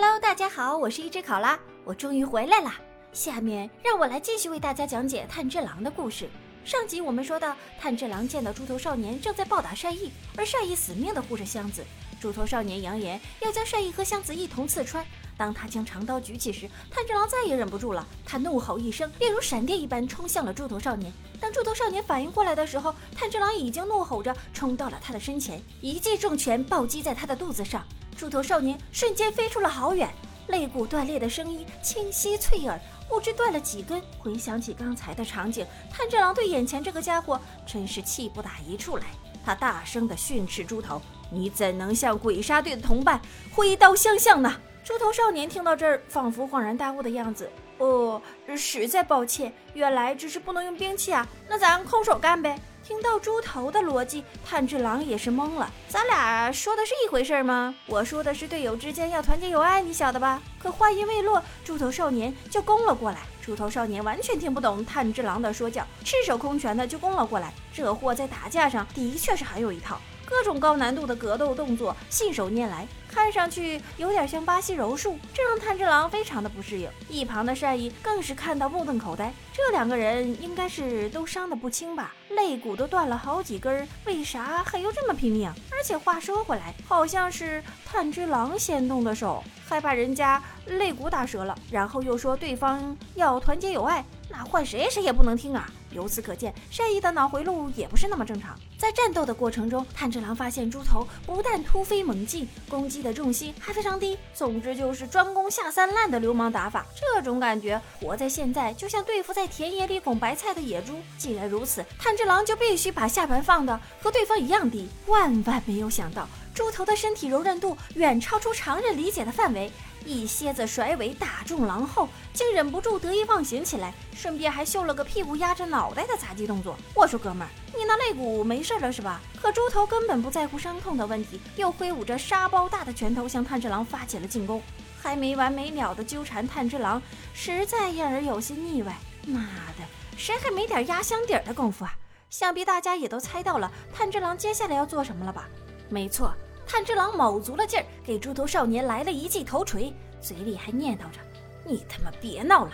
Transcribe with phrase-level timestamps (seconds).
[0.00, 2.76] Hello，大家好，我是一只考拉，我终于回来啦。
[3.12, 6.30] 下面让我来继续为大家讲解炭治郎的故事。
[6.64, 11.84] 上集我们说到，炭治郎见到猪头少年正在暴打善意，而善意死命的护着箱子。
[12.20, 15.04] 猪头少年扬言要将善意和箱子一同刺穿。
[15.36, 21.12] 当他将长刀举起时，炭治郎再也忍不住了，他怒吼一声，便如闪电一般冲向了猪头少年。
[21.40, 27.84] 当猪头少年反应过来的时候，炭治郎已经怒吼着冲到了他的身前，一记重拳暴击在他的肚子上。
[28.18, 30.12] 猪头少年瞬间飞出了好远，
[30.48, 32.76] 肋骨断裂的声音清晰脆耳，
[33.08, 34.02] 不知断了几根。
[34.18, 39.04] 回想起刚才的场景，炭治郎对眼前这个家伙真是气不打一处来。
[39.46, 41.00] 他大声地训斥猪头
[41.30, 43.20] ：“你怎能向鬼杀队的同伴
[43.54, 47.48] 挥刀相向呢？”猪头少年听到这儿，仿佛恍然大悟的样子
[47.78, 48.20] ：“哦，
[48.56, 55.70] 实在抱歉，原来只是不能用兵器啊，那咱空手干呗。”听到猪头的逻辑，炭治郎也是懵了。
[55.90, 57.74] 咱俩说的是一回事吗？
[57.86, 60.40] 我说的是队友之间要团结友爱，你晓得吧？
[60.58, 63.18] 可话音未落，猪头少年就攻了过来。
[63.42, 67.52] 猪头少年完全听不懂炭治郎的说教，赤手空拳的就攻了过来。
[67.74, 70.00] 这货在打架上的确是很有一套。
[70.28, 76.90] 各种高难度的格斗动作信手拈来，看上去有点像巴西柔术，这让炭治郎非常的不适应。
[77.08, 82.14] 一旁的善意更是看到目瞪口呆，这两个人应该是都伤得不轻吧？
[82.28, 85.50] 肋骨都断了好几根，为啥还要这么拼命？
[85.72, 95.70] 而且话说回来，好像是炭治郎先动的手，害怕人家肋骨打折了，然后又说对方要团结友爱，那换谁谁也不能听啊！
[95.90, 98.54] 由此可见，善意的脑回路也不是那么正常。
[98.76, 104.18] 在战斗的过程中，炭治郎发现猪头不但突飞猛进，攻击的重心还非常低。
[104.34, 106.84] 总之就是专攻下三滥的流氓打法。
[106.94, 111.00] 这种感觉，活在现在就像对付在田野里拱白菜的野猪。
[111.16, 114.88] 既然如此，炭治郎就必须把下盘放的和对方一样低。
[115.06, 119.70] 万万没有想到，猪头的身体柔韧度远超出常人理解的范围。
[120.04, 126.76] 一蝎子甩尾打中狼后，竟忍不住得意忘形起来，顺便还秀了个屁股压着脑袋的杂技动作。
[126.96, 129.20] 我说哥们儿，你那肋骨没事了是吧？
[129.40, 134.60] 可猪头根本不在乎伤痛的问题，又挥舞着沙包大的拳头向炭治郎发起了进攻，
[135.00, 137.00] 还没完没了的纠缠炭治郎，
[137.32, 138.92] 实在让人有些腻歪。
[139.28, 139.42] 妈
[139.78, 139.84] 的，
[140.16, 141.94] 谁还没点压箱底儿的功夫啊？
[142.30, 145.48] 想必大家也都猜到了炭治郎接下来要做什么了吧？
[145.88, 146.34] 没错。
[146.68, 149.90] 炭治郎卯足了劲儿，给猪头少年来了一记头锤，
[150.20, 151.18] 嘴里还念叨着
[151.64, 152.72] ：“你他妈别闹了！”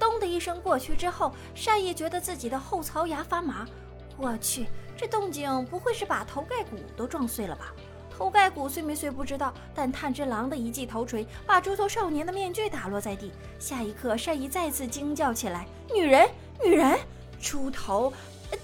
[0.00, 3.66] 咚的一声过去之后，善意觉得自己的后槽牙发麻。
[4.16, 4.66] 我去，
[4.96, 7.74] 这动静不会是把头盖骨都撞碎了吧？
[8.16, 13.30] 头盖骨碎没碎不知道，但炭治郎的一记头锤把猪头少年的面具打落在地。
[13.58, 16.26] 下一刻，善意再次惊叫起来：“女人，
[16.64, 16.98] 女人！
[17.38, 18.10] 猪头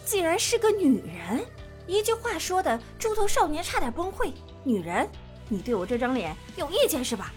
[0.07, 1.45] 竟然是个女人！”
[1.87, 4.33] 一句话说的，猪头少年差点崩溃。
[4.65, 5.09] 女人，
[5.49, 7.33] 你对我这张脸有意见是吧？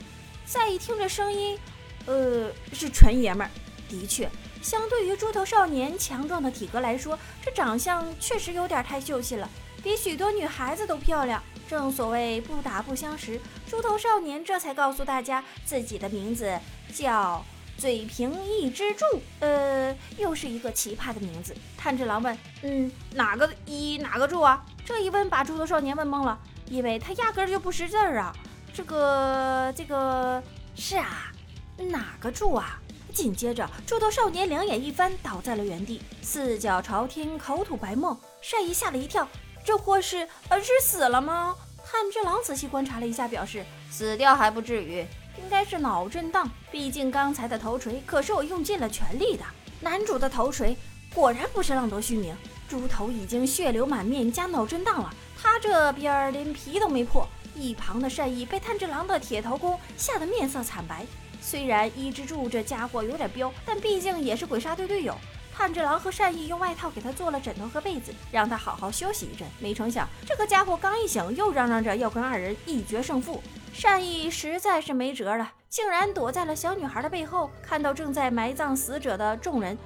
[0.45, 1.57] 再一听这声音，
[2.05, 3.49] 呃，是纯爷们儿。
[3.89, 4.29] 的确，
[4.61, 9.47] 相对于猪头少年强壮的体格来说，这长相确实有点太秀气了，
[9.83, 11.41] 比许多女孩子都漂亮。
[11.69, 16.59] 正所谓不打不相识，猪头少年这才告诉大家自己的名字
[16.93, 17.43] 叫
[17.77, 19.05] 嘴平一只柱。
[19.39, 21.55] 呃，又是一个奇葩的名字。
[21.77, 26.37] 炭治郎问：“嗯，哪个一哪个柱啊？”这一问把猪头少年问懵了。
[26.69, 28.33] 因为他压根儿就不识字儿啊！
[28.73, 30.41] 这个这个
[30.75, 31.31] 是啊，
[31.77, 32.79] 哪个柱啊？
[33.13, 38.19] 紧接着，猪头少年两眼一翻，倒在了原地，四脚朝天，口吐白沫。
[38.41, 39.27] 善意吓了一跳，
[39.63, 41.55] 这货是呃是死了吗？
[41.85, 45.05] 炭治郎仔细观察了一下，表示死掉还不至于，
[45.37, 46.49] 应该是脑震荡。
[46.71, 49.43] 毕竟刚才的头锤可是我用尽了全力的。
[49.79, 50.75] 男主的头锤
[51.13, 52.35] 果然不是浪得虚名，
[52.67, 55.13] 猪头已经血流满面加脑震荡了。
[55.43, 61.05] 他这边连皮都没破，一旁的善意被炭治郎的铁头功吓得面色惨白。
[61.41, 65.13] 虽然伊之助这家伙有点彪，但毕竟也是鬼杀队队友。
[65.53, 69.45] 炭治郎和善意用外套给他做了枕头和被子，让他好好休息一阵。
[69.59, 73.43] 没成想，这个家伙刚一醒，又嚷嚷着要跟二人一决胜负。
[73.73, 79.77] 善意实在是没辙了，竟然躲在了小女孩的背后，看到正在埋葬死者的众人，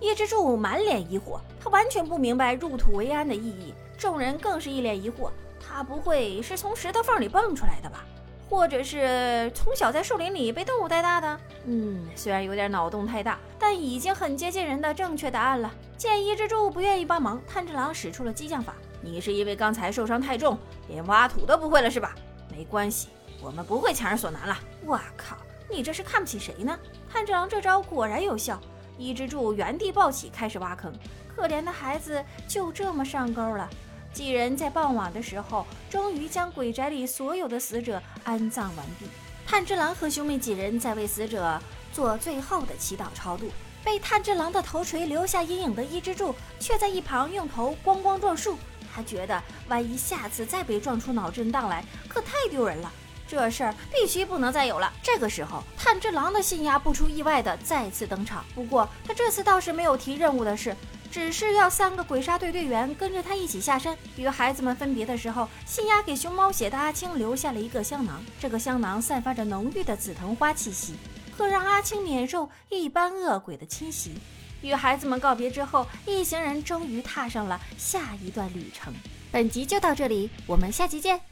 [0.00, 3.72] 伊之助满脸疑惑，他完全不明白入土为安的意义。
[4.02, 5.30] 众人更是一脸疑惑，
[5.64, 8.04] 他不会是从石头缝里蹦出来的吧？
[8.50, 11.40] 或者是从小在树林里被动物带大的？
[11.66, 15.72] 嗯，虽然有点脑洞太大，但已经很接近人的正确答案了。
[15.96, 20.58] 见伊之助不愿意帮忙，炭治郎使出了激将法：“你是因为刚才受伤太重，
[20.88, 22.12] 连挖土都不会了是吧？
[22.50, 23.06] 没关系，
[23.40, 25.36] 我们不会强人所难了。”我靠，
[25.70, 26.76] 你这是看不起谁呢？
[27.08, 28.60] 炭治郎这招果然有效，
[28.98, 30.92] 伊之助原地暴起，开始挖坑。
[31.34, 33.70] 可怜的孩子就这么上钩了。
[34.12, 39.06] 几人在傍晚的时候，终于将鬼宅里所有的死者安葬完毕。
[39.46, 41.60] 炭治郎和兄妹几人在为死者
[41.92, 43.50] 做最后的祈祷超度。
[43.84, 48.56] 被炭治郎的头锤留下阴影的伊之助，却在一旁用头咣咣撞树。
[48.94, 52.92] 他觉得，万一下次再被撞出脑震荡来，可太丢人了。
[53.26, 54.92] 这事儿必须不能再有了。
[55.02, 58.44] 这个时候，炭治郎的信牙不出意外的再次登场。
[58.54, 60.76] 不过，他这次倒是没有提任务的事，
[61.12, 63.94] 只是要三个鬼杀队队员跟着他一起下山。
[64.16, 70.94] 与孩子们分别的时候，信牙给熊猫血的阿青留下了一个香囊，这个香囊散发着浓郁的紫藤花气息。
[71.36, 74.14] 可让阿青免受一般恶鬼的侵袭。
[74.62, 78.90] 与孩子们告别之后，一行人终于踏上了下一段旅程。
[79.30, 81.31] 本集就到这里，我们下集见。